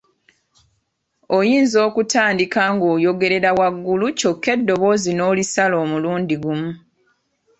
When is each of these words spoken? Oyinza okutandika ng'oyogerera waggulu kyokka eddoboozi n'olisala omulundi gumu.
Oyinza 1.37 1.77
okutandika 1.87 2.61
ng'oyogerera 2.73 3.49
waggulu 3.59 4.05
kyokka 4.19 4.49
eddoboozi 4.57 5.11
n'olisala 5.13 5.75
omulundi 5.83 6.35
gumu. 6.43 6.71